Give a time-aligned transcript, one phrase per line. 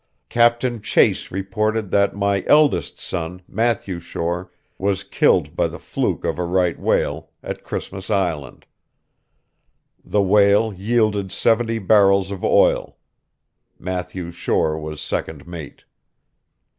[0.29, 6.39] Captain Chase reported that my eldest son, Matthew Shore, was killed by the fluke of
[6.39, 8.65] a right whale, at Christmas Island.
[10.03, 12.97] The whale yielded seventy barrels of oil.
[13.77, 15.83] Matthew Shore was second mate."